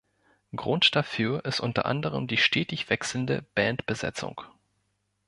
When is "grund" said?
0.55-0.95